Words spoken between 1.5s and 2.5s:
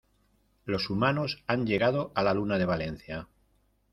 llegado a la